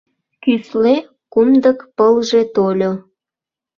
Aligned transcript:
Кӱсле 0.43 0.95
кумдык 1.33 1.79
пылже 1.95 2.41
тольо 2.55 2.91